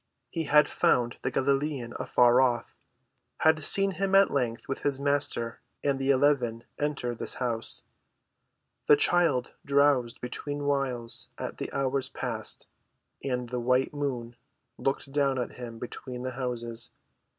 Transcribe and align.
He 0.31 0.45
had 0.45 0.67
followed 0.67 1.17
the 1.21 1.29
Galilean 1.29 1.93
afar 1.99 2.41
off, 2.41 2.75
had 3.41 3.63
seen 3.63 3.91
him 3.91 4.15
at 4.15 4.31
length 4.31 4.67
with 4.67 4.79
his 4.79 4.99
Master 4.99 5.61
and 5.83 5.99
the 5.99 6.09
eleven 6.09 6.63
enter 6.79 7.13
this 7.13 7.35
house. 7.35 7.83
The 8.87 8.97
child 8.97 9.51
drowsed 9.63 10.19
between 10.19 10.63
whiles 10.65 11.27
as 11.37 11.53
the 11.57 11.71
hours 11.71 12.09
passed, 12.09 12.65
and 13.23 13.49
the 13.49 13.59
white 13.59 13.93
moon 13.93 14.35
looked 14.79 15.11
down 15.11 15.37
at 15.37 15.51
him 15.57 15.77
between 15.77 16.23
the 16.23 16.31
houses. 16.31 16.93